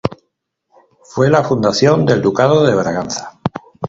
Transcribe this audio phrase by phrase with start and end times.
[1.03, 3.39] Fue la fundación del Ducado de Braganza.